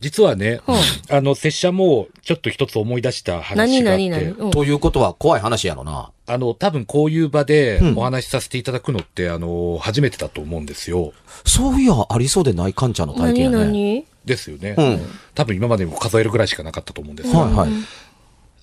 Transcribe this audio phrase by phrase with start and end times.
[0.00, 4.46] 実はね、うんあの、拙者もちょっと一つ思い出した話があって、何何何？
[4.46, 6.10] うんということは怖い話やろな。
[6.26, 11.12] あの、多分こういう場でうんお話しさせていただくのって、あの、初めてだと思うんですよ。
[11.44, 13.72] そういや、ありそうでないかんちゃんの体験何やね。
[13.72, 14.74] 何ですよね。
[14.76, 15.00] うん
[15.34, 17.70] 多分今までも数えるぐらいしかなかったと思うんですが、はいはい。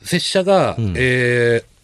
[0.04, 1.77] 拙者が、うんえー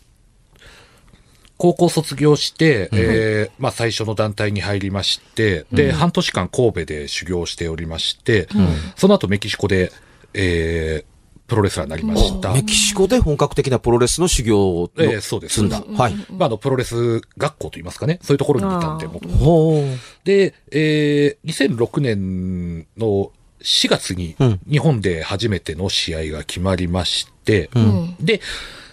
[1.63, 8.49] 高校卒業して、えーまあ最初の団体に入りまして、で、半年間神戸で修行しておりまして、
[8.97, 9.89] その後メキシコで、
[10.33, 11.13] えー
[11.45, 12.51] プロレスラーになりました。
[12.53, 15.55] メキシコで本格的なプロレスの修行をええそうです。
[15.55, 15.81] 積んだ。
[15.97, 16.15] はい。
[16.31, 19.13] まあ、あの、プロレス学校といいますかね、そういうところにいたんで、あー。
[19.13, 19.83] 元々ほう。
[20.25, 24.59] で、えー2006年の4月にうん。
[24.69, 28.15] 日本で初めての試合が決まりまして、うん。
[28.19, 28.41] で、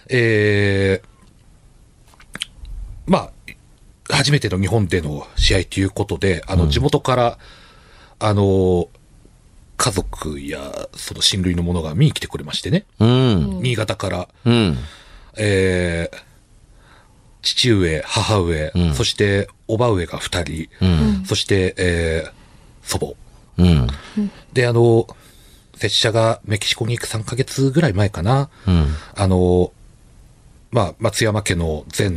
[0.09, 1.10] えー
[3.07, 3.31] ま
[4.09, 7.37] あ、初めての日本での試合ということで、あの、地元から、
[8.19, 8.87] あの、
[9.77, 10.59] 家族や、
[10.95, 13.59] その親類の者が見に来てくれましてね、うん。
[13.61, 14.77] 新潟から、うん。
[15.37, 16.17] えー
[17.43, 21.25] 父上、母上、うんそして、おば上が二人、うん。
[21.25, 22.31] そして、えー
[22.83, 23.13] 祖母。
[23.57, 23.87] うん。
[24.53, 25.07] で、あの、
[25.75, 28.49] 拙者がメキシコに行く3ヶ月ぐらい前かな。
[28.67, 28.87] うん。
[29.15, 29.71] あの、
[30.69, 32.11] まあ、松山家の前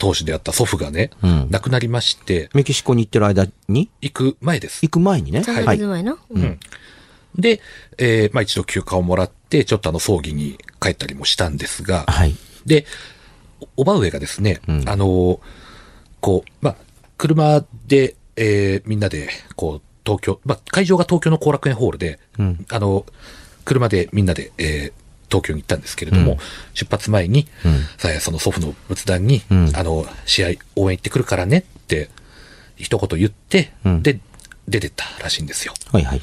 [0.00, 3.88] 当主であった祖父がね、うん亡くなりまして、メキシコに行ってる間に？
[4.00, 4.80] 行く前です。
[4.82, 5.40] 行く前にね。
[5.40, 5.64] 3はい。
[5.64, 6.58] ヶ月前の、うん
[7.36, 7.60] で、
[7.98, 12.34] えーまあ一度休暇をもらって、ちょっとあの葬儀に帰ったりもしたんですが、はい。
[12.66, 12.86] で、
[13.76, 15.40] おおば上がですね、うんあの、
[16.20, 16.76] こう、まあ、
[17.18, 23.06] 車で、えーみんなで、こう、東京、まあ、会場が東京の後楽園ホールで、うんあの、
[23.64, 24.99] 車でみんなで、えー
[25.30, 26.38] 東京に行ったんですけれども、うん
[26.74, 32.08] 出発前に、うんさあその祖父の仏壇に、うんあの、試合応援行ってくるからねって、
[32.76, 34.20] 一言言って、うんで、
[34.68, 35.74] 出てったらしいんですよ。
[35.92, 36.20] はいはい。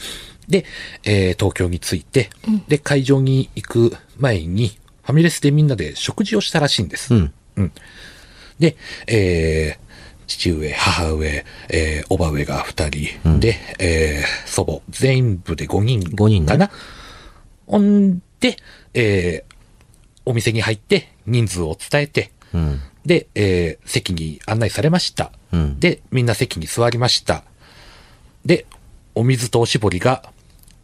[0.47, 0.65] で、
[1.03, 2.29] えー東京に着いて、
[2.67, 7.13] で、会場に行く前に、ファミレスでみんなで食事をしたらしいんです。
[7.13, 7.33] うん。
[7.57, 7.71] うん。
[8.59, 8.75] で、
[9.07, 9.87] えー
[10.27, 16.69] 父上、母上、えーおば上が二人、うんで、えー祖母、全部で五人五人ねかな。
[17.65, 18.57] ほんで、
[18.97, 19.57] えー
[20.25, 22.81] お店に入って人数を伝えて、うん。
[23.05, 25.31] で、えー席に案内されました。
[25.53, 27.43] うんで、みんな席に座りました。
[28.45, 28.65] で、
[29.15, 30.23] お水とおしぼりが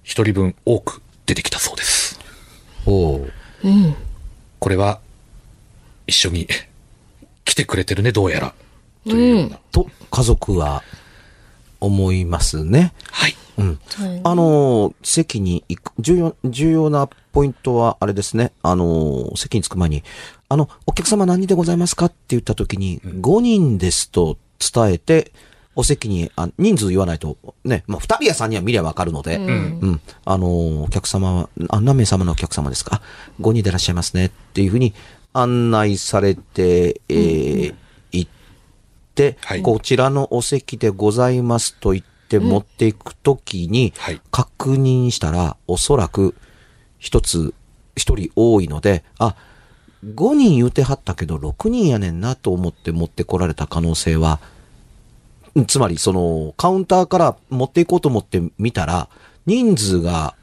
[0.03, 2.19] 一人分多く出てきたそうです。
[2.85, 3.31] おう。
[3.63, 3.95] うん。
[4.59, 4.99] これは、
[6.07, 6.47] 一緒に
[7.45, 8.53] 来てくれてるね、どうやら。
[9.09, 9.59] というような。
[9.71, 10.83] と、家族は
[11.79, 12.93] 思いますね。
[13.11, 13.35] はい。
[13.57, 13.79] うん。
[13.89, 18.53] そうやねあのー、席に行く、重要、重要なポイントは、あれですね。
[18.61, 20.03] あのー、席に着く前に、
[20.47, 25.33] あの、お客様何人でございますかって言った時に、5人ですと伝えて、
[25.75, 27.35] お席に、あ人数言わないと、
[27.65, 29.51] ね、まあ、2人や3人は見りゃわかるので、うんう
[29.93, 30.01] ん。
[30.23, 32.97] あのー、お客様は、あ何名様のお客様ですか？
[32.97, 33.01] あ
[33.41, 34.27] ?5 人でいらっしゃいますね。
[34.27, 34.93] っていうふうに
[35.33, 37.75] 案内されて、えー
[38.11, 38.31] 行っ
[39.15, 46.35] て、はいこちらのお席でございますと言って持っていくときに、はい確認したら、おそらく、
[47.03, 47.53] 一つ、
[47.97, 49.35] 一人多いので、あ、
[50.05, 54.39] 5人言うてはったけど、6人やねんなと思って持ってこられた可能性は、
[55.67, 59.09] つまり、その、カウンターから持っていこうと思って見たら、
[59.45, 60.35] 人数が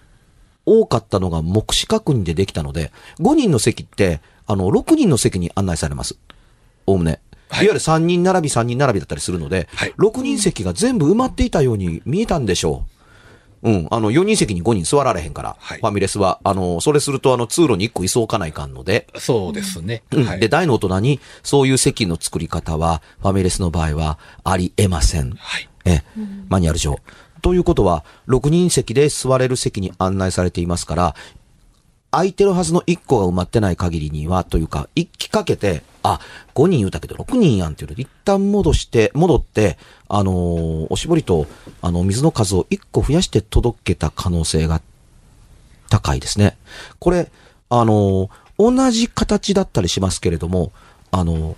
[0.66, 6.18] 多かったのが目視確認でできたので、5人の席って、あの、6人の席に案内されます。
[6.86, 7.20] おおむね。
[7.52, 12.99] いわゆる3人並び3人並びだったりするので、はい6人席が全部埋まっていたように見えたんでしょう。
[13.62, 13.88] うん。
[13.90, 16.40] あの、4人席に5人座られへんから、はいファミレスは。
[16.44, 20.02] あの、それすると、あの、通路に1個椅子置かないかんので、そうですね。
[20.12, 25.32] うんはいで、大の大人に、そういう席の作り方は、ファミレスの場合は、ありえません。
[25.32, 25.68] はい。
[25.84, 26.02] え、
[26.48, 26.98] マニュアル上。
[27.42, 31.14] ということは、6人席で座れる席に案内されていますから、
[32.10, 36.18] 空いてるはずの1個が埋まってない限りには、というか、一気かけて、あ、
[36.54, 39.78] 5人言うたけど6人やんっていうので、一旦戻して、戻って、
[40.08, 41.46] あのーおしぼりと、
[41.82, 44.82] あの、水の数を1個増やして届けた可能性が
[45.88, 46.56] 高いですね。
[46.98, 47.30] これ、
[47.68, 48.28] あのー
[48.58, 50.72] 同じ形だったりしますけれども、
[51.10, 51.52] あの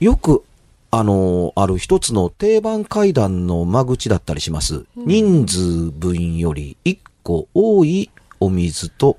[0.00, 0.44] ーよく、
[0.90, 4.84] あのある一つの定番階段の間口だったりします。
[4.96, 9.18] 人数分より1個多いお水と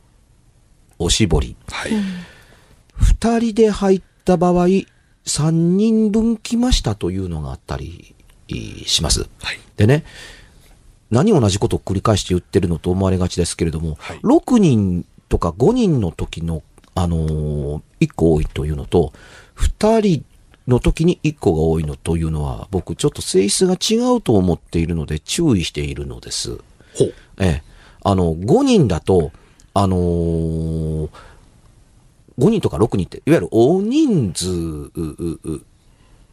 [1.00, 1.56] おしぼり。
[1.72, 1.92] はい。
[2.94, 4.68] 二人で入った場合、
[5.26, 8.16] 三人分来ましたというのがあったり
[8.86, 9.22] します。
[9.42, 9.60] はい。
[9.78, 10.04] でね、
[11.10, 16.64] 何同じことを繰り返して言ってるのと思われがちですけれども、はい6人とか5人の時の、
[16.96, 19.14] あのー、1個多いというのと、
[19.56, 20.26] 2人
[20.68, 26.58] の時に1個が多いのというのは、僕ちょっと性質が違うと思っているので注意しているのです。
[26.96, 27.14] ほう。
[27.40, 27.64] ええ。
[28.04, 29.32] あの、5人だと、
[29.74, 31.10] あのー、
[32.40, 35.62] 5人とか6人って、いわゆる大人数ううう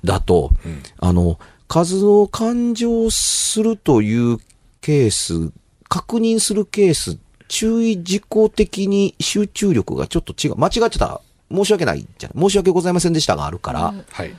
[0.04, 1.38] だと、うんあの、
[1.68, 4.38] 数を勘定するという
[4.80, 5.52] ケース、
[5.88, 7.18] 確認するケース、
[7.48, 10.56] 注意事項的に集中力がちょっと違う。
[10.56, 12.44] 間違ってたら申し訳ないじゃない。
[12.44, 14.34] 申し訳ございませんでしたがあるから、はい。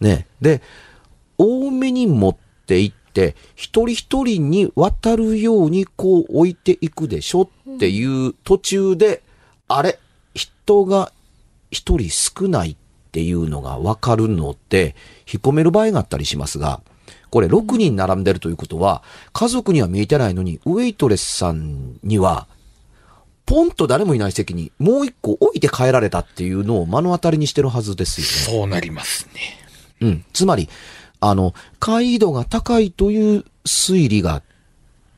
[0.00, 0.26] ね。
[0.40, 0.62] で、
[1.38, 2.36] 多めに持っ
[2.66, 3.03] ていって、
[3.54, 9.22] 一人一人に渡るようにこう置いていくでしょっていう途中で、
[9.68, 9.98] あれ
[10.34, 11.12] 人が
[11.70, 12.76] 一人少ないっ
[13.12, 14.96] ていうのがわかるので、
[15.32, 16.80] 引っ込める場合があったりしますが、
[17.30, 19.02] これ6人並んでるということは、
[19.32, 22.46] 家族には見えてないのに、ウェイトレスさんには、
[23.46, 28.60] ポンと誰もいない席にもう一個置いて帰られたっていうのを目の当たりにしてるはずですよね。
[28.60, 29.40] そうなりますね。
[30.00, 30.24] うん。
[30.32, 30.68] つまり、
[31.20, 34.42] あの、解易度が高いという推理が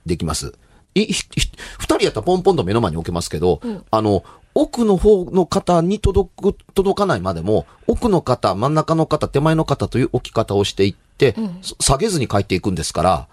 [0.04, 0.54] できます。
[0.94, 3.60] い、ひひ二人やったらポンポンと目の前に置けますけど、
[3.90, 13.28] あの、奥の方の方に届く、届かないまでも、奥の方、真ん中の方、手前の方という置き方をしていって、そ下げずに帰っていくんですから、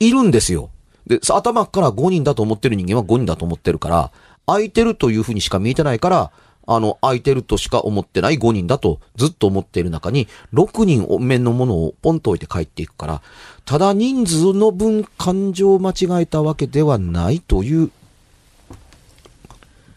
[0.00, 0.68] いるんですよ。
[1.06, 4.12] で、さ頭から5人だと思ってる人間は5人だと思ってるから、
[4.46, 6.32] 空いてるというふうにしか見えてないから、
[6.66, 13.22] あの、空いてるとしか思ってない5人だとずっと思っている中に、6人面のものをポンと置いて帰っていくから、
[13.64, 17.90] ただ人数の分感情を間違えたわけではないという、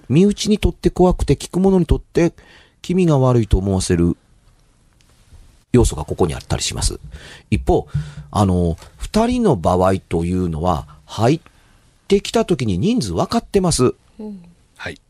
[0.10, 2.34] 身内にとって怖くて聞く者にとって
[2.82, 4.16] 気味が悪いと思わせる
[5.74, 7.00] 要素がここにあったりします。
[7.52, 7.88] 一方、
[8.32, 11.42] あの、二人の場合というのは、入っ
[12.08, 13.84] てきた時に人数分かってます。
[13.84, 14.47] はい。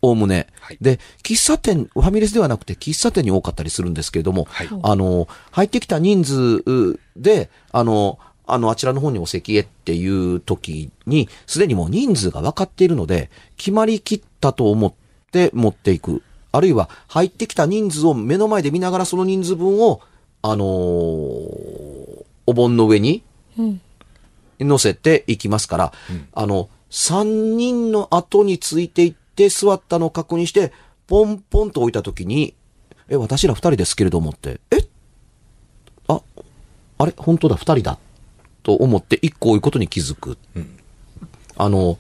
[0.01, 0.47] おおむね。
[0.59, 14.93] はいで、喫茶店、ファミレスではなくて喫茶店に多かったりするんですけれども、はいあの、入ってきた人数で、あの、あの、あちらの方にお席へっていう時に、すでにもう人数が分かっているので、決まりきったと思っ
[15.31, 16.23] て持っていく。
[16.53, 20.01] あるいは、入ってきた人数を目の前で見ながらその人数分を、
[20.41, 21.77] あのー
[22.49, 23.23] お盆の上に
[23.57, 23.81] うん。
[24.59, 25.93] 乗せていきますから、
[26.33, 30.73] あの、三人の後についていって座ったのを確認して、
[31.05, 32.55] ポンポンと置いたときに、
[33.07, 34.77] え、私ら二人ですけれどもって、え？
[36.07, 36.21] あ、
[36.97, 37.13] あれ？
[37.15, 37.97] 本当だ、二人だ。
[38.63, 40.37] と思って一個置いことに気づく。
[41.55, 41.97] あの、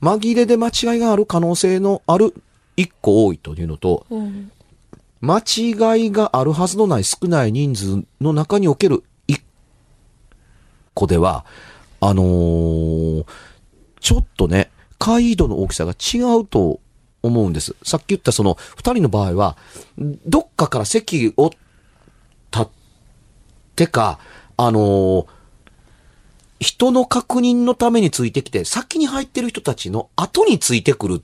[0.00, 2.32] 紛れで間違いがある可能性のある
[2.76, 4.50] 一個多いというのと、うん。
[5.20, 9.42] 間違いがあるはずのない少ない人数の中における一
[10.94, 11.44] 個では、
[12.00, 13.26] あのー
[13.98, 16.80] ちょっとね、解度の大きさが違うと
[17.22, 17.74] 思うんです。
[17.82, 19.56] さっき言ったその二人の場合は、
[19.98, 21.50] どっかから席を
[22.50, 22.68] 立っ
[23.74, 24.18] てか、
[24.56, 25.26] あのー
[26.58, 31.22] 人の確認のためについてきて、先に入ってる人たちの後についてくる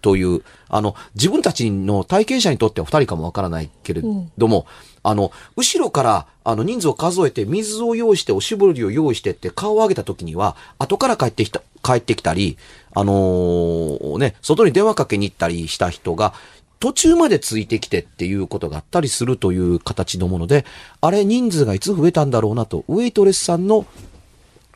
[0.00, 4.02] という、あの、自分たちの体験者にとっては二人かもわからないけれ
[4.36, 4.66] ども、
[5.02, 12.58] あの、後ろから、あの、人数を数えて、水を用意して、おしぼりを用意してって顔を上げた時には、後から帰ってきた、帰ってきたり、
[12.94, 16.34] あのーね、外に電話かけに行ったりした人が、
[16.80, 20.64] 途中までついてきてっていうことがあったりするという形のもので、
[21.00, 23.84] あれ人数がいつ増えたんだろうなと、ウェイトレスさんの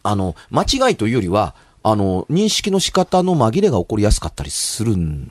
[0.03, 5.31] あの、間違いというよりは、あの、認識の仕方の紛れが起こりやすかったりするん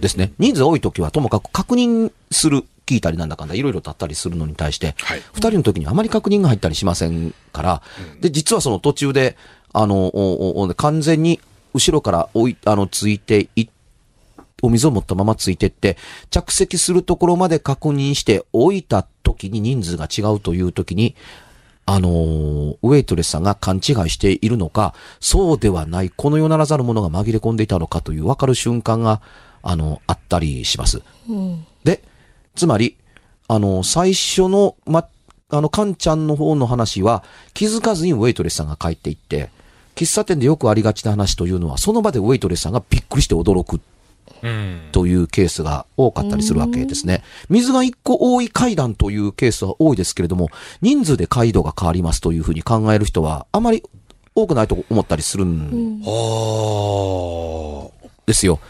[0.00, 0.32] ですね。
[0.38, 3.54] 人数が多い時はともかく確認する、聞いたりなんだかんだ。
[3.54, 5.22] いろいろとあったりするのに対して、はい。
[5.32, 7.82] 二人の時にあまり確認が入ったりしませんから、
[8.20, 9.36] で、実はその途中で、
[9.72, 11.40] あの、おおお完全に
[11.72, 13.68] 後ろから追い、あの、ついてい
[14.62, 15.96] お水を持ったままついてって、
[16.30, 21.14] 着席するところまで確認して置いた時に人数が違うという時に、
[21.92, 29.20] あのーウェイトレスさんが勘違いしているのか、そうではない、この世ならざるものが紛れ込んでいたのかという分かる瞬間が、
[29.62, 31.02] あの、あったりします。
[31.82, 32.04] で、
[32.54, 32.96] つまり、
[33.48, 35.08] あの、最初の、ま、
[35.48, 39.50] あの、カンちゃんの方の話は、気づかずにウェイトレスさんが帰っていって、
[39.96, 43.80] 喫茶店でよくありがちな話というのは、その場でウェイトレスさんがびっくりして驚くうん。
[44.92, 47.22] というケースが多かったりするわけですね。
[47.48, 53.82] 水が一個多い階段というケースは多いですけれども、人数で階度が変わりますというふうに考える人はあまり
[54.34, 56.00] 多くないと思ったりするん。
[58.26, 58.60] ですよ。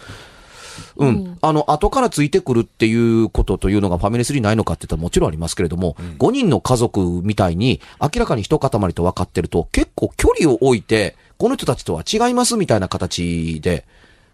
[0.97, 1.39] うん。
[1.41, 13.87] あの、後からついてくるっていうことというのがファミレスにないのかって言ったらもちろんありますけれども、5人の家族みたいに明らかに一塊と分かってると結構距離を置いて、この人たちとは違いますみたいな形で、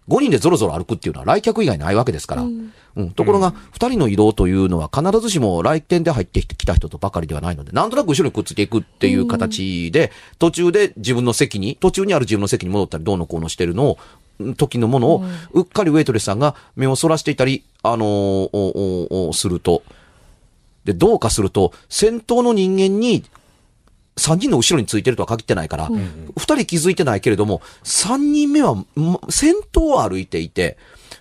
[0.09, 2.43] 5人でゾロゾロ歩くっていうのは来客以外ないわけですから。
[2.43, 2.45] う
[3.03, 3.11] ん。
[3.11, 13.97] ところが、2人の移動というのは必ずしも来店で入ってきた人とばかりではないので、なんとなく後ろにくっついていくっていう形で、途中で自分の席に、途中にある自分の席に戻ったり、どうのこうのしてるのを、
[14.55, 19.83] 時のものを、うっかりウェイトレスさんが目をそらしていたり、あのーおおおすると、
[20.85, 23.25] で、どうかすると、先頭の人間に、
[24.17, 30.77] 3人の後ろについてるとは限ってないから、2人気づいてないけれども、3人目は、ま先頭を歩いていて、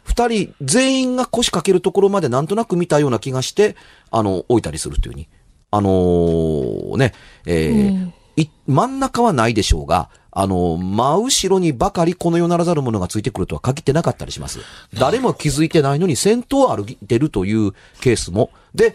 [0.07, 3.77] 2人全員が腰掛けるところまでなんとなく見たような気がして、
[4.11, 5.29] あの、置いたりするというふうに。
[5.73, 7.13] あのーね、
[7.45, 14.61] えーい真ん中はないでしょうが、あの、真後ろにばかりこの世ならざるものがついてくるとは限ってなかったりします。
[14.93, 18.51] 誰も気づいてないのに先頭を歩いてるというケースも。
[18.75, 18.95] で、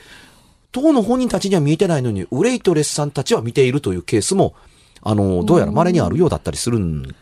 [0.72, 4.56] 当の本人たちには見えてないのに、ウレイトレスさんたちは見ているというケースも、
[5.02, 7.16] あの、どうやら稀にあるようだったりするん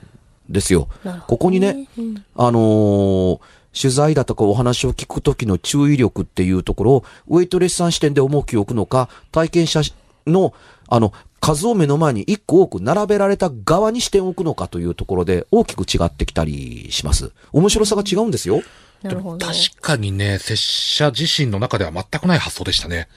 [0.50, 0.88] ですよ。
[1.28, 1.88] ここにね、
[2.36, 3.40] あのー
[3.72, 9.82] 取材だとかお話を聞くときの注意力っていうところを、ウェイトレスさん視点で重きを置くのか、体験者
[10.26, 10.54] の、
[10.88, 17.32] あの、数を目の前に一個多く並べられた側に視点を置くのかというところで大きく違ってきたりします。
[17.54, 18.62] 面白さが違うんですよ。
[19.04, 19.46] なるほど。
[19.46, 23.08] 確かにね、拙者自身の中では全くない発想でしたね。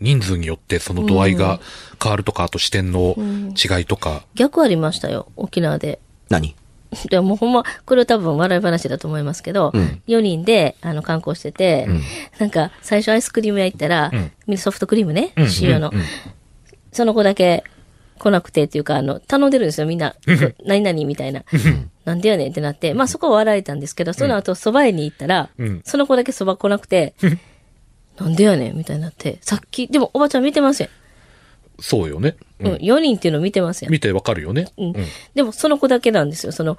[0.00, 1.60] 人数によってその度合いが
[2.02, 4.24] 変わるとか、あと視点の違いとか。
[4.34, 6.00] 逆ありましたよ、沖縄で。
[6.28, 6.54] 何？
[7.10, 10.02] でもほんま、これは多分笑い話だと思いますけど、うん。
[10.06, 11.88] 4人であの観光してて、
[12.38, 14.12] なんか最初アイスクリーム屋行ったら、ん。
[14.46, 15.98] みんなソフトクリームね、うん塩の、うん。
[15.98, 16.04] うん
[16.92, 17.62] その子だけ
[18.18, 20.14] 来なくてっていうか、あの、頼んでるんですよ、みんな。
[20.64, 21.44] 何々みたいな。
[22.06, 25.82] なんでやねんってなって、まあそこは笑えたんですけど、その後蕎麦屋に行ったら、うん。
[25.84, 27.14] その子だけ蕎麦来なくて、
[28.18, 30.88] なんでやねんみたいになって、さっき、でもおばちゃん見てません。
[31.78, 32.36] そうよね。
[32.60, 33.90] うん、4人っていうの見てません。
[33.90, 34.68] 見てわかるよね。
[34.78, 34.94] うん
[35.34, 36.52] でもその子だけなんですよ。
[36.52, 36.78] その、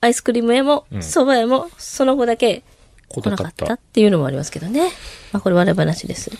[0.00, 2.62] アイスクリーム屋も、うん蕎麦屋も、その子だけ
[3.08, 4.90] 来来なかったっていうのもありますけどね。
[5.32, 6.30] まあこれ笑い話です。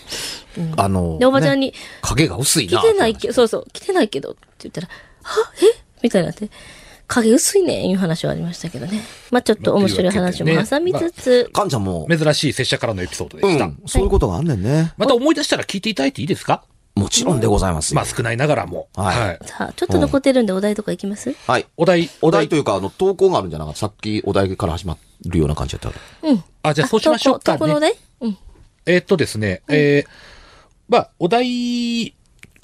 [0.57, 2.79] うんあの、で、おばちゃんねに、影が薄いな。
[2.79, 4.87] 来てないけど、そうそう、来てないけどって言ったら、
[5.21, 5.51] は？
[5.61, 5.79] え？
[6.01, 6.49] みたいになって、
[7.07, 9.01] 影薄いねいう話はありましたけどね。
[9.31, 13.65] まあちょっと面白い話も挟みつつ、かんちゃんも、珍しい拙者からのエピソードでした。
[13.65, 14.93] うん、そういうことがあんねんね。
[14.97, 16.63] また思い出したら聞いていただいていいですか？
[16.95, 17.97] もちろんでございますよ。
[17.97, 18.87] まあ少ないながらも。
[18.95, 19.39] はいはい。
[19.43, 21.35] さあ、ちょっと残ってるんでお題とかいきます？
[21.45, 21.65] はい。
[21.75, 26.27] お題、お題というか、あの、投稿があるんじゃなかったさっきお題から始まるような感じだった。
[26.27, 26.43] うん。
[26.63, 27.57] あ、じゃあそうしましょうかね。
[27.59, 27.95] ところで？
[28.21, 28.37] うん。
[28.85, 30.09] えーっとですね、えー
[30.87, 32.15] まあ、お題、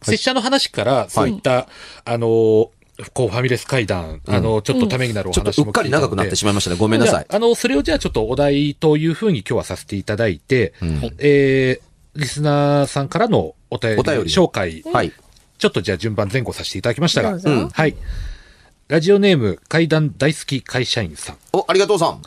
[0.01, 1.67] 拙者の話から、そういった、
[2.05, 2.69] あのー、
[3.13, 6.75] こう、ファミレス会談、あの、ちょっとためになるおちょっと話もうっかり長くなってしまいましたね。
[6.77, 7.25] ごめんなさい。
[7.27, 15.12] あの、それをじゃあちょっとお題というふうに今日はさせていただいて、んえー、リスナーさんからのお便り紹介、はい。
[15.58, 17.96] ちょっとじゃあ順番前後させていただきましたが、どうんはい。
[18.88, 21.38] ラジオネーム、階段大好き会社員さん。
[21.53, 22.22] お、ありがとうさん。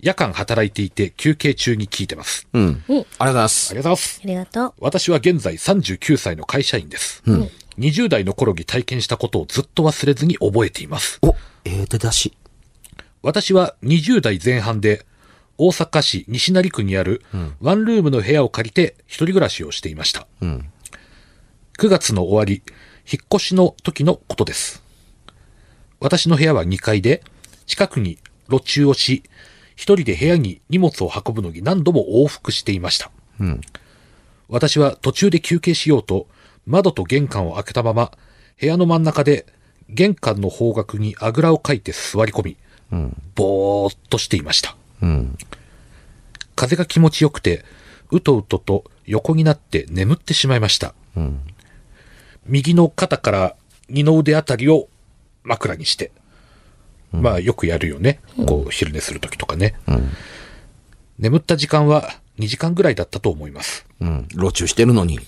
[0.00, 2.46] 夜間働いていて休憩中に聞いてます。
[2.52, 2.62] うん。
[2.62, 3.76] うんありがとうございまあすり。
[3.78, 4.20] がとうございます。
[4.22, 4.74] ありがとう。
[4.80, 7.22] 私は現在39歳の会社員です。
[7.26, 7.50] うん。
[7.78, 11.18] 20代の頃に体験したことをずっと忘れずに覚えています。
[11.22, 12.36] お、ええ出だし。
[13.22, 15.04] 私は20代前半で、
[15.58, 17.22] 大阪市西成区にある
[17.60, 20.26] ワンルームの部屋を借りて一人暮らしをしていました。
[20.42, 20.70] うん。
[21.78, 22.62] 9月の終わり、
[23.10, 24.82] 引っ越しの時のことです。
[26.00, 27.22] 私の部屋は2階で、
[27.66, 28.18] 近くに
[28.48, 29.22] 路中をし、
[29.76, 33.10] 一人で部屋に荷物を運ぶのに何度も往復していました。
[33.40, 33.60] うん。
[34.48, 36.28] 私は途中で休憩しようと、
[36.66, 38.12] 窓と玄関を開けたまま、
[38.60, 39.46] 部屋の真ん中で
[39.88, 42.56] 玄関の方角にあぐらをかいて座り込み、
[42.92, 44.76] うんぼーっとしていました。
[45.02, 45.38] うん。
[46.54, 47.64] 風が気持ちよくて、
[48.10, 50.94] うとうとと横になって眠ってしまいました。
[51.16, 51.40] うん。
[52.46, 53.56] 右の肩から
[53.88, 54.88] 二の腕あたりを
[55.44, 56.10] 枕にして、
[57.12, 58.20] まあよくやるよね。
[58.46, 59.74] こう昼寝するときとかね。
[59.86, 60.10] うん
[61.18, 63.86] 眠った時間は2時間ぐらいだったと思います。
[64.00, 64.28] うん。
[64.34, 65.18] 路中してるのに。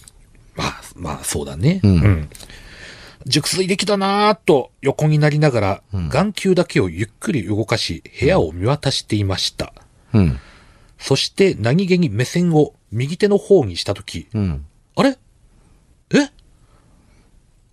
[0.59, 1.81] まあ、まあそうだね。
[1.85, 2.29] うん。
[3.27, 9.73] 熟睡できたなーっと横になりながら、眼球だけをゆっくり動かし、部屋を見渡していました。
[10.13, 10.39] うん。
[10.99, 14.67] そして何気に目線を右手の方にしたとき、うん。
[14.97, 15.17] あれ？
[16.15, 16.31] え？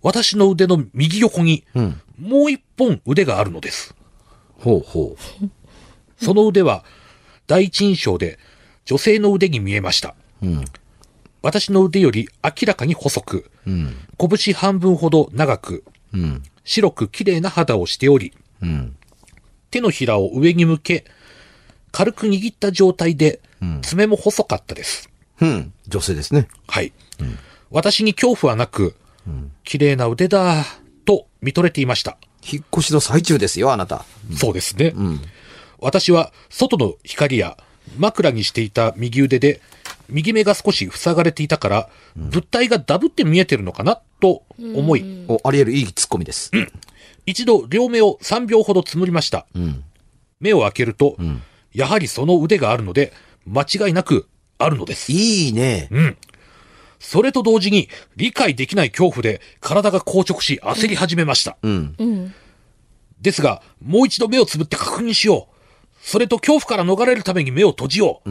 [0.02, 2.00] 私の腕の右横に、うん。
[2.20, 3.96] もう一本腕があるのです。
[4.58, 5.16] ほうほ
[6.20, 6.84] その腕は、
[7.46, 8.38] 第一印象で
[8.84, 10.14] 女性の腕に見えました。
[10.42, 10.46] う。
[10.46, 10.64] うん。
[11.46, 13.96] 私の腕より明らかに細く、うん。
[14.18, 16.42] 拳半分ほど長く、うん。
[16.64, 18.96] 白く綺麗な肌をしており、うん。
[19.70, 21.04] 手のひらを上に向け、
[21.92, 23.38] 軽く握った状態で、
[23.82, 25.08] 爪も細かったです。
[25.40, 25.72] うん。
[25.86, 26.48] 女性ですね。
[26.66, 26.92] はい。
[27.70, 28.96] 私に恐怖はなく、
[29.62, 30.64] 綺麗な腕だ、
[31.04, 32.18] と見とれていました。
[32.42, 34.04] 引っ越しの最中ですよ、あなた。
[34.36, 34.88] そうですね。
[34.88, 35.20] ん
[35.78, 37.56] 私は外の光や
[37.98, 39.60] 枕にしていた右腕で、
[40.08, 44.00] 右目が少し塞がれていたから、物体がダブって見えてるのかな？
[44.20, 46.50] と思い、お、あり得るいいツッコミです。
[47.26, 49.46] 一度両目を3秒ほどつむりました。
[49.58, 49.84] ん
[50.40, 51.16] 目を開けると、
[51.72, 53.12] やはりその腕があるので、
[53.46, 55.12] 間違いなくあるのです。
[55.12, 55.88] いいね。
[56.98, 61.56] それと同時に理解できない恐怖で体が硬直し焦り始めました。
[61.62, 61.94] うん。
[61.98, 62.34] うん。
[63.20, 65.56] ですが、もう一度目をつぶって確認しよう。
[66.00, 68.30] それと恐怖から逃れるために目を閉じよう。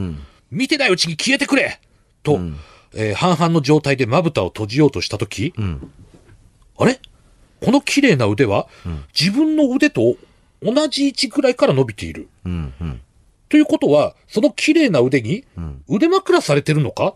[0.52, 1.80] 見てないうちに消えてくれ
[2.24, 2.40] と、
[2.94, 5.54] えー半々の状態でまぶたを閉じようとしたとき、
[6.78, 7.00] あれ？
[7.62, 8.68] この綺麗な腕は、
[9.18, 10.16] 自分の腕と
[10.62, 12.30] 同じ位置ぐらいから伸びている。
[12.46, 12.74] うん。
[12.80, 13.02] うん。
[13.50, 15.46] ということは、その綺麗な腕に
[15.88, 17.16] 腕枕されてるのか、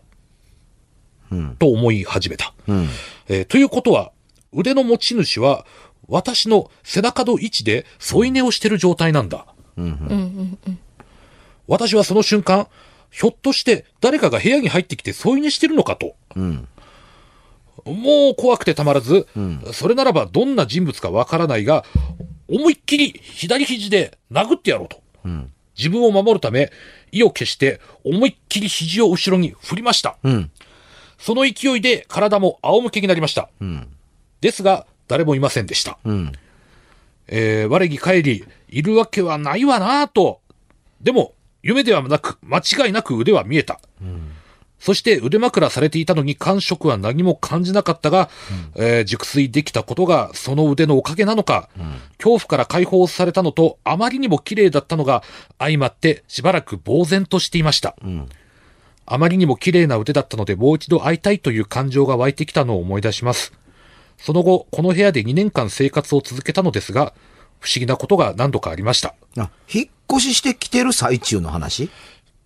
[1.31, 2.53] うんと思い始めた。
[2.67, 2.87] うん。
[3.27, 4.11] えーということは、
[4.51, 5.65] 腕の持ち主は、
[6.07, 9.45] 私の背中の位置で添い寝をしてる状態なんだ。
[9.77, 10.79] うんうんうん。
[11.67, 12.67] 私はその瞬間、
[13.11, 16.15] ひょっとして誰かが部屋に入ってきて添い寝してるのかと。
[16.35, 16.67] うん。
[17.85, 19.27] もう怖くてたまらず、
[19.73, 21.85] それならばどんな人物かわからないが、
[22.49, 25.01] 思いっきり左肘で殴ってやろうと。
[25.27, 26.71] ん自分を守るため、
[27.11, 30.17] 意を決して思いっきり肘を後ろに振りました。
[30.23, 30.51] うん。
[31.17, 33.49] その勢いで体も仰向けになりました。
[33.61, 33.87] うん。
[34.41, 35.97] ですが、誰もいませんでした。
[36.03, 36.33] うん。
[37.27, 40.41] えー我に帰り、いるわけはないわなぁと。
[41.01, 43.79] でも、夢ではなく、間違いなく腕は見えた。
[44.79, 48.29] そして腕枕されていたのに感触は何も感じなかったが、
[48.75, 51.67] えー熟睡できたことがその腕のおかげなのか、
[52.17, 55.21] 恐怖から解放されたのとあまりにも綺麗だったのが
[55.57, 57.95] 相まってしばらく呆然としていました。
[59.05, 63.51] あまりにも綺麗な腕だったのでもう一度会いたいという感情が湧いてきたのを思い出します。
[64.17, 67.13] その後、この部屋で2年間生活を続けたのですが、
[67.59, 69.15] 不思議なことが何度かありました。
[69.37, 71.89] あ、引っ越ししてきてる最中の話？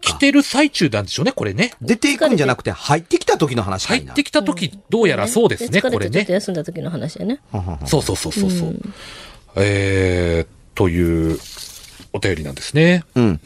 [0.02, 1.72] 来てる最中なんでしょうね、これね。
[1.82, 3.88] 出ていくんじゃなくて入ってきた時の話。
[3.88, 6.26] 入ってきた時、どうやらそうですね、これね。
[6.28, 7.40] 休んだ時の話やね。
[7.86, 8.76] そうそうそうそうそう。
[9.56, 11.40] えー、という
[12.12, 13.06] お便りなんですね。
[13.16, 13.40] うん。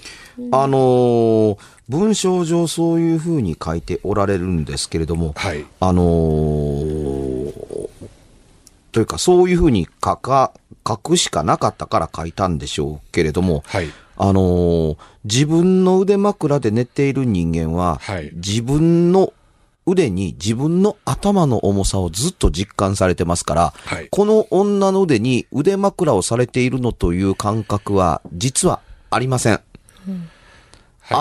[0.51, 1.57] あのー
[1.89, 5.63] 文章上そういうふうに書いておられるんですけれども、はい。
[5.79, 7.26] あのー
[8.97, 10.53] というかそういうふうに書か、
[10.87, 13.91] 書くしかなかったから書いたんでしょうけれども、はい。
[14.17, 19.33] あのー自分の腕枕で寝ている人間は、はい自分の
[19.85, 28.79] 腕に自分の頭の重さをずっと実感されてますから、はいこの女の腕に腕枕をされているのという感覚は実は
[29.11, 29.53] ありません。
[29.53, 29.61] はい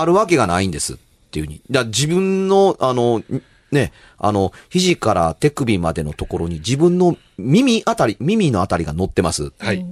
[0.00, 0.96] あるわけがないんですっ
[1.30, 1.60] ていうふうに。
[1.70, 3.22] だ自分の、あの、
[3.72, 9.52] ね、あの、肘から手首までのところに自分の耳あたり、耳のあたりが乗ってます。
[9.58, 9.84] はい。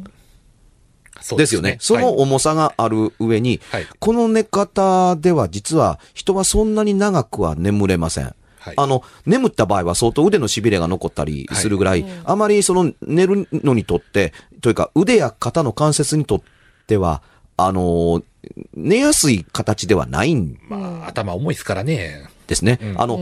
[1.20, 1.78] そうですよね。
[1.80, 8.34] そのはい重さがある上に、はいこの寝方では実は人はそんなに長くは眠れません。
[8.58, 16.42] はいあの、眠った場合は相当腕の痺れが残ったりするぐらい、あまりその寝るのにとって、というか腕や肩の関節にとっ
[16.86, 17.22] ては、
[17.56, 18.22] あの、
[18.74, 22.28] 寝やすい形ではないんまあ、頭重いですからね。
[22.46, 22.78] ですね。
[22.96, 23.20] あの、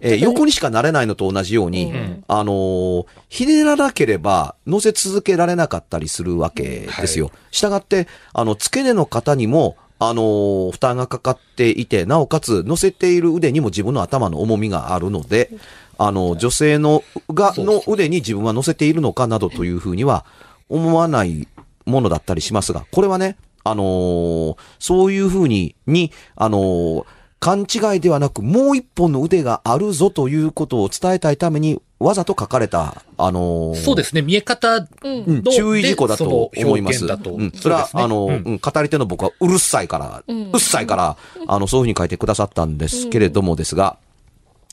[0.00, 1.92] えー横にしかなれないのと同じように、
[2.28, 7.30] あのーひねらなければ乗せ続けられなかったりするわけですよ。
[7.50, 15.50] したがって、あの、付け根の方にも、あのー負担がかかっていて、なおかつ乗せている腕にも自分の頭の重みがあるので、
[15.98, 17.02] あの、女性の、
[17.34, 20.24] が、の腕に自分は乗せているのかなどというふうには
[20.70, 21.46] 思わない
[21.84, 27.04] ものだったりしますが、これはね、あのーそういうふうに、に、あのー
[27.40, 35.42] 勘違いではなく、もう一本の腕があるぞということを伝えたいために、わざと書かれた、あのーそうですね、見え方うん。
[35.42, 37.06] の、注意事項だと思います。
[37.06, 37.52] うん。
[37.54, 38.54] それは、あの、ううん。
[38.54, 43.96] ん、語り手の僕はうるさいから、うっさいから、あの、そういうふうに書いてくださったんですけれどもですが、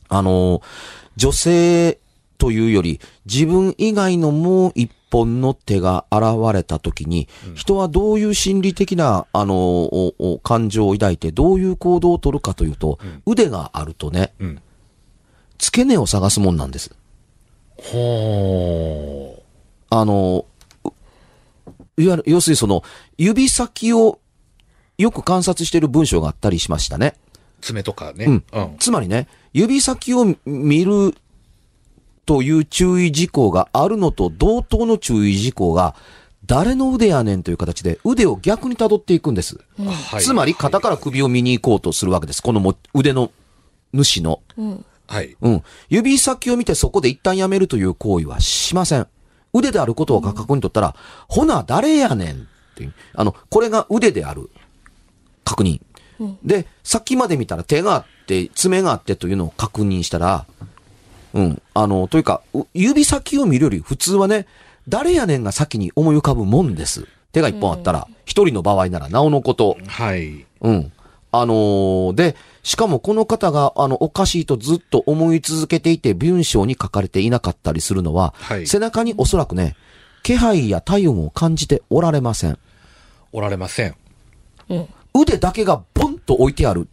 [0.10, 0.62] あの、
[1.16, 2.00] 女性
[2.38, 14.62] というより、自分以外のもう一本の手が現れたときに、人はどういう心理的な、あの、感情を抱いて、どういう行動を取るかというと、腕があるとね、うん
[15.58, 16.96] 付け根を探すもんなんです。
[17.78, 19.44] ほ
[19.90, 20.46] あの、
[20.84, 22.84] ういわゆる、要するにその、
[23.18, 24.20] 指先を
[24.98, 27.16] よく観察している文章があったりしましたね。
[27.60, 27.62] う。
[27.62, 28.26] 爪とかね。
[28.26, 28.76] うんうん。
[28.80, 31.16] つまりね、指先を見る
[32.28, 35.96] という注意事項があるのと同等の注意事項が、
[36.46, 39.60] 誰の腕やねんという形で腕を逆に辿っていくんです。
[40.12, 42.44] はいつまり肩から首を見に行こうとするわけです。
[42.44, 43.32] このも腕の
[43.94, 44.42] 主の。
[45.08, 45.36] はい。
[45.42, 45.64] うん。
[45.90, 49.08] 指先を見てそこで一旦やめるという行為はしません。
[49.54, 50.96] 腕であることを確認にとったら、
[51.30, 52.40] ほな、誰やねんっ
[52.76, 52.94] ていう。
[53.14, 54.50] あの、これが腕である。
[55.46, 55.80] 確認。
[56.44, 60.46] で、先まで見たら手があって、爪があってというのを確認したら、
[61.34, 61.62] うん。
[61.74, 64.48] あの、というか、う指先を見るより普通はね、
[64.88, 67.08] 誰やねんが先に思い浮かぶもんです。
[67.32, 69.78] 手が一本あったら、一人の場合ならなおのこと。
[69.88, 70.46] はい。
[70.62, 70.92] うん。
[71.32, 79.76] あのーで、しかもこの方が、あの、おかしいとずっと思い続けていて、文章に書かれていなかったりするのは、はい背中におそらくね、
[80.24, 82.58] 気配や体温を感じておられません。
[83.32, 83.96] おられません。
[85.14, 86.88] 腕だけがボンと置いてある。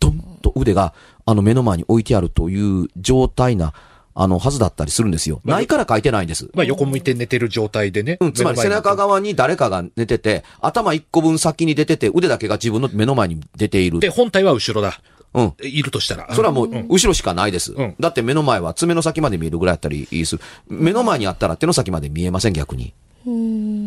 [0.00, 3.72] ドンと腕が、あの、目の前に置いてあるという状態な、
[4.14, 5.40] あの、はずだったりするんですよ。
[5.44, 6.50] まあないから書いてないんです。
[6.54, 8.18] まあ、横向いて寝てる状態でね。
[8.20, 14.00] うん、つまり背中側に誰かが寝てて、頭一個分先に出てて、腕だけが自分の目の前に出ている。
[14.00, 15.00] で、本体は後ろだ。
[15.34, 15.54] うん。
[15.62, 16.28] いるとしたら。
[16.34, 17.72] それはもう、後ろしかないです。
[17.72, 20.42] うんだって目の前は爪の先まで見えるぐらいだったりする。
[20.68, 22.92] 目の前にあったら手の先まで見えません、逆に。
[23.26, 23.81] うん。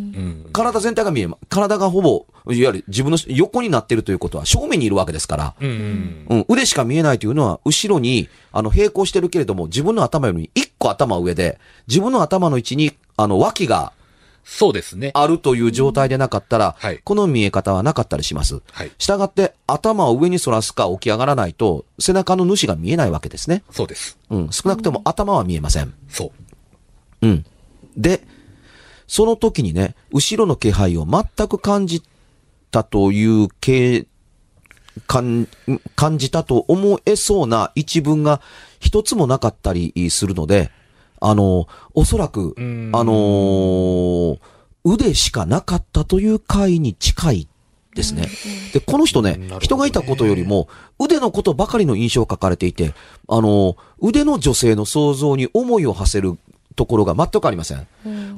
[0.53, 5.55] 体全体が見えま、体がほぼ、いわゆる自分の横になってるということは正面にいるわけですから。
[5.59, 6.25] うんうん。
[6.29, 13.93] うん、腕しか見えないというのは、後ろに、あの、並行してるけれども、自分の頭より一個頭上で、自分の頭の位置に、あの、脇が
[14.45, 15.09] そうですね。
[15.15, 18.61] あるという状態でなかったら、はいこの見え方はなかったりします。
[18.71, 18.91] はい。
[18.99, 23.63] したがって、頭を上に反らすか起き上がらないと、背中の主が見えないわけですね。
[23.71, 24.19] そうです。
[24.29, 25.93] うん、少なくとも頭は見えません。
[26.07, 26.31] そ
[27.21, 27.27] う。
[27.27, 27.45] うん。
[27.97, 28.21] で、
[29.07, 32.03] その時にね、後ろの気配を全く感じ
[32.71, 34.07] たという形、
[35.07, 35.47] 感、
[35.95, 38.41] 感じたと思えそうな一文が
[38.79, 40.71] 一つもなかったりするので、
[41.21, 42.91] あの、おそらく、ん。
[42.93, 44.39] あのー
[44.85, 47.47] 腕しかなかったという回に近い
[47.95, 48.27] ですね。
[48.71, 52.93] で、この人ねね、人がいたことよりも、腕のことばかりの印象を書かれていて、
[53.27, 56.37] あの、腕の女性の想像に思いを馳せる
[56.75, 57.87] ところが全くありません。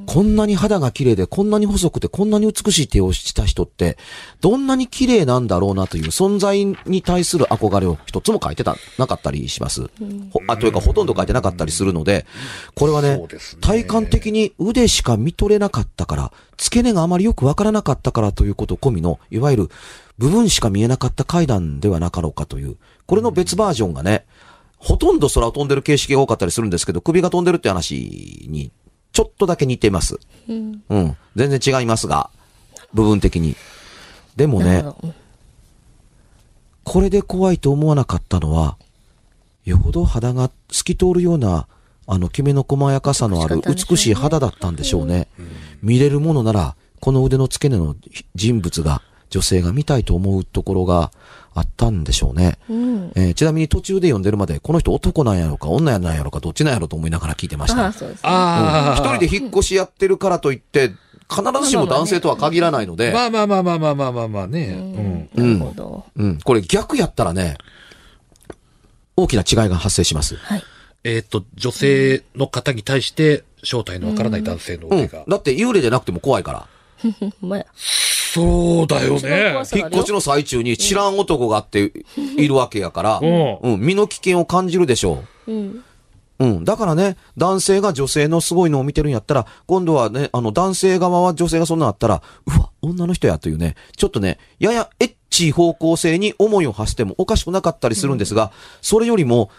[0.06, 3.98] こんなに肌が綺麗で、こんなに細くて、こんなに美しい手をした人って、
[4.40, 9.90] どんなに綺麗なんだろうなという存在に対する憧れを一つも書いてた、なかったりします。
[10.30, 12.26] ほあ、というかほとんど書いてなかったりするので、
[12.74, 13.26] これはねね
[13.60, 19.70] 体感的に腕しか見とれなかったから、付け根があまりよくわからなかったからということ込みの、いわゆる
[20.18, 24.26] 部分しか見えなかった階段ではなかろうかという、これの別バージョンがね、
[24.78, 28.70] ほとんど空を飛んでる形式が多かったりするんですけど、首が飛んでるって話に、
[29.12, 30.18] ちょっとだけ似ています。
[30.48, 30.82] うん。
[31.34, 32.30] 全然違いますが、
[32.94, 33.56] 部分的に。
[34.36, 34.84] でもね、
[36.84, 38.76] これで怖いと思わなかったのは、
[39.64, 41.66] よほど肌が透き通るような、
[42.06, 45.28] あの、きめの細やかさのある美しい肌だったんでしょうね。
[45.82, 47.96] 見れるものなら、この腕の付け根の
[48.34, 51.10] 人物が、女性が見たいと思うところが
[51.58, 52.58] あったんでしょうね。
[52.68, 53.12] うん。
[53.14, 57.84] えーちなみに途中で読んでるまで、この人男なんやろか、女なんやろか、どっちなんやろと思いながら聞いてました。
[57.84, 58.20] ああ、そうですね。
[58.24, 58.96] ああ。
[58.98, 60.92] 一人で引っ越しやってるからといって、
[61.30, 65.28] 必ずしも男性とは限らないので、まあまあまあまあまあまあまあまあね。
[65.36, 65.58] うん。
[65.58, 66.04] なるほど。
[66.16, 67.58] うん、これ逆やったらね、
[69.16, 70.36] 大きな違いが発生します。
[70.36, 70.62] はい。
[71.04, 75.08] えっと、女性の方に対して正体のわからない男性のうん。
[75.08, 76.66] だって幽霊じゃなくても怖いから。
[78.34, 79.54] そうだよね。
[79.72, 81.92] 引っ越しの最中に知らん男があって
[82.36, 85.52] いるわけやから、うんうん、身の危険を感じるでしょう。
[85.52, 85.84] うん。
[86.38, 86.64] うん。
[86.64, 99.50] だからね、男性が女性のすごいのを見てるんやったら、今度はね、あの、男性側は女性がそんなのあったら、うわ、女の人やというね、ちょっとね、ややエッチい方向性に思いを馳せてもおかしくなかったりするんですが、それよりも、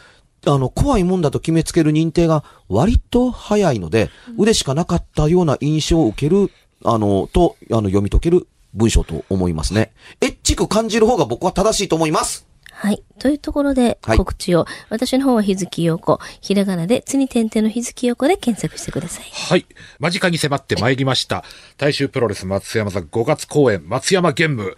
[0.46, 6.50] あの、怖いもんだと決めつける認定が割と早いので、腕しかなかったような印象を受ける、
[6.86, 9.92] あの、と、あの、読み解ける文章と思いますね。
[10.22, 12.50] エッチく感じる方が僕は正しいと思います。
[12.72, 13.04] はい。
[13.20, 19.26] というところではい告知を、私の方は日月陽子、ひらがなで、つに点々の日月陽子で検索してください。
[19.26, 19.66] はい。
[20.00, 21.44] 間近に迫ってまいりました。
[21.78, 24.78] 大衆プロレス松山座5月公演、松山玄武。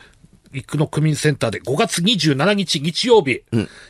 [0.53, 3.43] 生野区民センターで5月27日日曜日、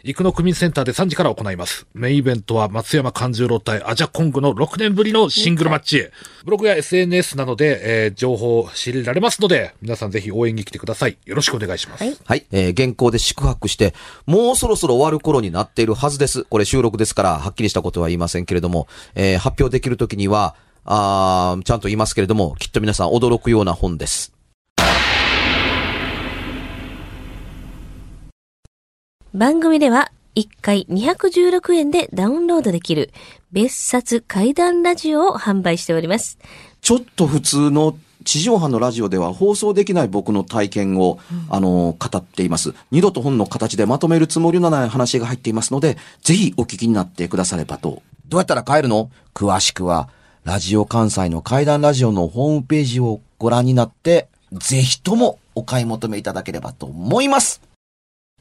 [0.04, 1.88] 生野区民センターで3時から行います。
[1.94, 6.08] メインイベントは松山勘十郎対アジャコングの6年ぶりのシングルマッチ。
[6.46, 11.18] ブログや SNS などで、えー情報を知りられますので、皆さんぜひ応援に来てください。
[11.26, 12.04] よろしくお願いします。
[12.04, 12.46] はいはい。
[12.52, 13.94] えー、現行で宿泊して、
[14.26, 16.44] もうそろそろ終わる頃になっているはずです。
[16.44, 24.34] これ収録ですから、はっきりしたことは言いませんけれども、えー発表できるときには、あーちゃんと言いますけれども、きっと皆さん驚くような本です。
[29.34, 33.14] 番組では1回216円でダウンロードできる
[33.54, 36.38] 別冊怪談ラジオを販売しております。
[36.82, 41.18] ちょっと普通の地上波のラジオでは放送できない僕の体験を、
[41.50, 42.76] あの、語っています。
[42.92, 48.04] 二度と本の形でまとめるつもりのない話が入っていますので、ぜひお聞きになってくださればと。
[48.28, 49.10] どうやったら帰るの？
[49.34, 50.10] 詳しくは、
[50.44, 57.62] ラジオ関西の怪談ラジオのホームページをご覧になって、ぜひともお買い求めいただければと思います。